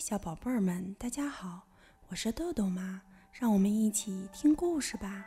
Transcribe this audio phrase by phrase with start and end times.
[0.00, 1.60] 小宝贝儿们，大家好，
[2.08, 5.26] 我是豆豆妈，让我们一起听故事吧。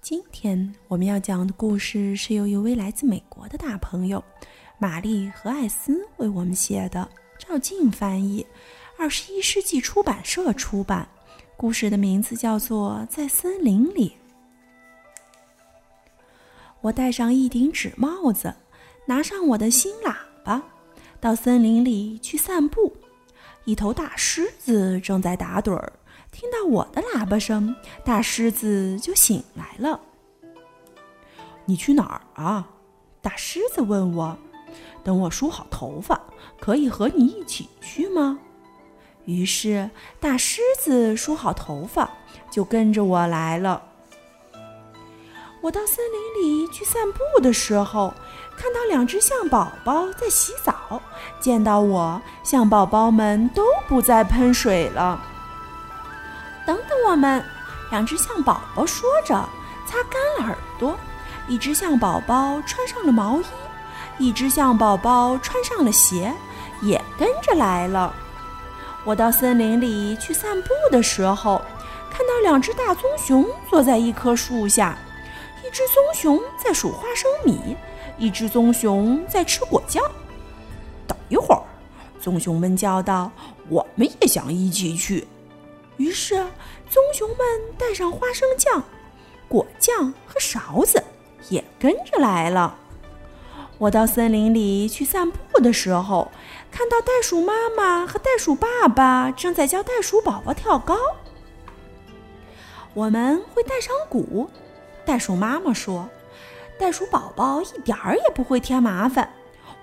[0.00, 4.22] 今天我们要讲的故事是由一位来自美国的大朋友
[4.80, 7.08] 玛丽和艾斯为我们写的，
[7.38, 8.44] 赵静翻译，
[8.98, 11.08] 二十一世纪出版社出版。
[11.56, 14.10] 故事的名字叫做《在森林里》。
[16.80, 18.52] 我戴上一顶纸帽子，
[19.06, 20.60] 拿上我的新喇叭。
[21.20, 22.96] 到森林里去散步，
[23.66, 25.92] 一头大狮子正在打盹儿。
[26.32, 30.00] 听到我的喇叭声，大狮子就醒来了。
[31.66, 32.66] 你去哪儿啊？
[33.20, 34.38] 大狮子问我。
[35.04, 36.18] 等我梳好头发，
[36.58, 38.38] 可以和你一起去吗？
[39.26, 42.10] 于是大狮子梳好头发，
[42.50, 43.82] 就跟着我来了。
[45.60, 48.14] 我到森林里去散步的时候。
[48.60, 51.00] 看到两只象宝宝在洗澡，
[51.40, 55.18] 见到我，象宝宝们都不再喷水了。
[56.66, 57.42] 等等我们，
[57.90, 59.34] 两只象宝宝说着，
[59.86, 60.94] 擦干了耳朵。
[61.48, 63.44] 一只象宝宝穿上了毛衣，
[64.18, 66.30] 一只象宝宝穿上了鞋，
[66.82, 68.12] 也跟着来了。
[69.04, 71.62] 我到森林里去散步的时候，
[72.10, 74.98] 看到两只大棕熊坐在一棵树下，
[75.64, 77.74] 一只棕熊在数花生米。
[78.20, 80.04] 一只棕熊在吃果酱。
[81.08, 81.62] 等一会儿，
[82.20, 83.32] 棕熊们叫道
[83.68, 85.26] ：“我们也想一起去。”
[85.96, 86.34] 于是，
[86.88, 87.38] 棕熊们
[87.76, 88.82] 带上花生酱、
[89.48, 91.02] 果酱和勺子，
[91.48, 92.76] 也跟着来了。
[93.78, 96.30] 我到森林里去散步的时候，
[96.70, 100.94] 看到袋鼠妈妈和袋鼠爸爸正在教袋鼠宝宝跳高。
[102.92, 104.50] 我们会带上鼓，
[105.06, 106.06] 袋鼠妈妈说。
[106.80, 109.30] 袋鼠宝宝一点儿也不会添麻烦，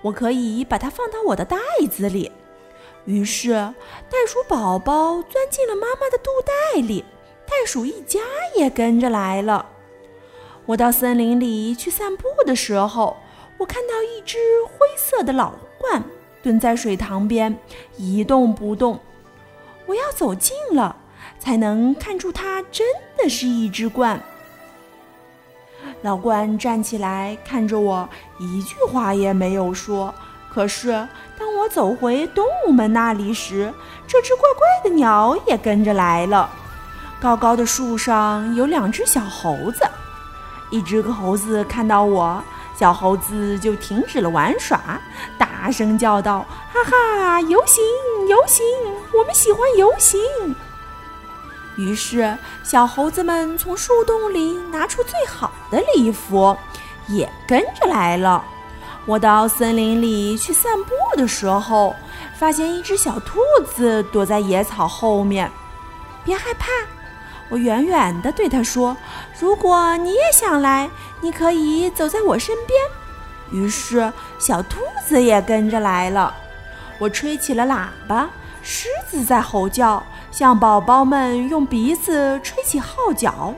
[0.02, 1.56] 我可以把它放到我的袋
[1.88, 2.32] 子里。
[3.04, 3.52] 于是，
[4.10, 7.04] 袋鼠宝宝钻进了妈妈的肚袋里，
[7.46, 8.18] 袋鼠一家
[8.56, 9.64] 也跟着来了。
[10.66, 13.16] 我到森林里去散步的时候，
[13.58, 16.02] 我看到一只灰色的老鹳
[16.42, 17.56] 蹲在水塘边
[17.96, 18.98] 一动不动。
[19.86, 20.96] 我要走近了，
[21.38, 22.84] 才能看出它真
[23.16, 24.18] 的是一只鹳。
[26.02, 30.14] 老鹳站起来看着我，一句话也没有说。
[30.52, 30.90] 可是
[31.38, 33.72] 当我走回动物们那里时，
[34.06, 36.48] 这只怪怪的鸟也跟着来了。
[37.20, 39.84] 高高的树上有两只小猴子，
[40.70, 42.42] 一只猴子看到我，
[42.78, 45.00] 小猴子就停止了玩耍，
[45.36, 47.84] 大声叫道：“哈哈，游行，
[48.28, 48.64] 游行，
[49.18, 50.20] 我们喜欢游行。”
[51.78, 56.54] 于是，小猴子们从树洞里拿出最好的礼服，
[57.06, 58.44] 也跟着来了。
[59.06, 61.94] 我到森林里去散步的时候，
[62.36, 65.48] 发现一只小兔子躲在野草后面。
[66.24, 66.66] 别害怕，
[67.48, 68.96] 我远远地对它说
[69.38, 70.90] ：“如果你也想来，
[71.20, 72.78] 你可以走在我身边。”
[73.52, 76.34] 于是，小兔子也跟着来了。
[76.98, 78.28] 我吹起了喇叭，
[78.70, 80.02] 狮子在吼叫。
[80.30, 83.54] 象宝宝们用鼻子吹起号角，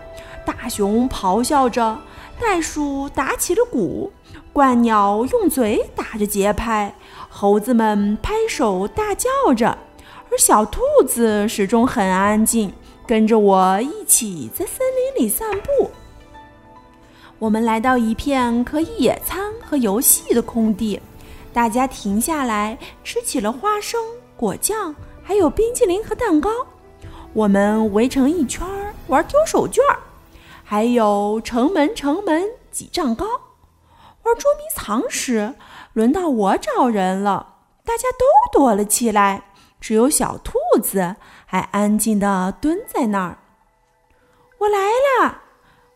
[0.47, 1.99] 大熊咆哮着，
[2.39, 4.13] 袋鼠打起了鼓，
[4.55, 6.95] 鹳鸟用嘴打着节拍，
[7.29, 9.77] 猴子们拍手大叫着，
[10.31, 12.73] 而小兔子始终很安静，
[13.05, 14.79] 跟着我一起在森
[15.17, 15.91] 林里散步。
[17.41, 21.01] 我们来到一片可以野餐和游戏的空地，
[21.53, 24.01] 大家停下来吃起了花生
[24.41, 24.97] 果酱。
[25.23, 26.51] 还有冰淇淋和蛋糕，
[27.35, 28.67] 我们围成一圈
[29.07, 29.99] 玩丢手绢儿，
[30.65, 32.43] 还有城门城门
[32.73, 33.27] 几丈高。
[34.23, 35.55] 玩捉迷藏时，
[35.93, 39.45] 轮到我找人了，大家都躲了起来，
[39.79, 43.39] 只有小兔子还安静地蹲在那儿。
[44.59, 44.79] 我来
[45.21, 45.43] 了！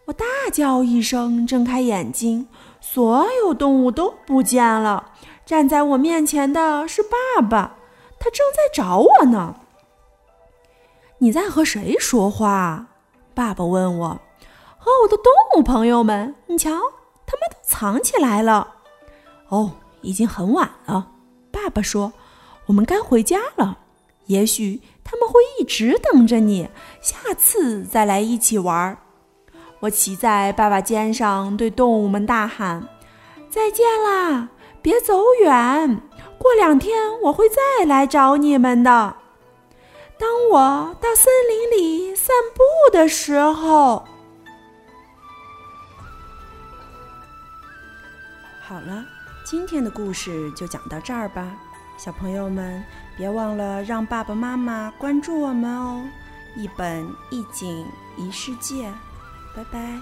[0.05, 2.47] 我大叫一声，睁开眼睛，
[2.81, 5.13] 所有动物都不见了。
[5.45, 7.79] 站在我面前的是爸爸。
[8.25, 9.55] 他正在找我呢。
[11.19, 12.87] 你在和谁说话？
[13.35, 14.21] 爸爸问我。
[14.79, 16.35] 和我的动物朋友们。
[16.47, 16.71] 你瞧，
[17.27, 18.77] 他们都藏起来了。
[19.49, 21.11] 哦，已经很晚了。
[21.53, 22.15] 爸爸说
[22.65, 23.77] ：“我们该回家了。
[24.25, 26.71] 也许他们会一直等着你，
[27.03, 28.97] 下次再来一起玩。”
[29.81, 32.89] 我骑在爸爸肩上，对动物们大喊
[33.51, 34.49] ：“再见啦！
[34.81, 36.01] 别走远。”
[36.45, 39.17] 过两天我会再来找你们的。
[40.19, 42.63] 当我到森林里散步
[42.93, 44.05] 的时候，
[48.61, 49.03] 好了，
[49.43, 51.57] 今天的故事就讲到这儿吧，
[51.97, 52.85] 小朋友们，
[53.17, 56.05] 别忘了让爸爸妈妈关注我们哦！
[56.57, 57.87] 一本一景
[58.19, 58.93] 一世界，
[59.57, 59.99] 拜拜。